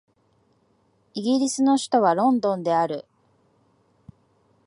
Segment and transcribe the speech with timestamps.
[1.13, 3.05] イギリスの首都はロンドンである